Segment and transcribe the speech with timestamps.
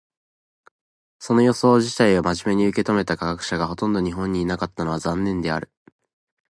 [1.19, 5.69] その予想自体を真面目に受け止めた科学者がほとんど日本にいなかったのは残念である。